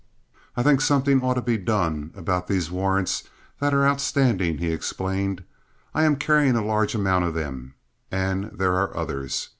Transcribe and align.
"I 0.57 0.63
think 0.63 0.81
something 0.81 1.21
ought 1.21 1.35
to 1.35 1.43
be 1.43 1.59
done 1.59 2.09
about 2.15 2.47
these 2.47 2.71
warrants 2.71 3.29
that 3.59 3.71
are 3.71 3.85
outstanding," 3.85 4.57
he 4.57 4.71
explained. 4.71 5.43
"I 5.93 6.05
am 6.05 6.15
carrying 6.15 6.55
a 6.55 6.65
large 6.65 6.95
amount 6.95 7.25
of 7.25 7.35
them, 7.35 7.75
and 8.09 8.45
there 8.45 8.73
are 8.77 8.97
others. 8.97 9.49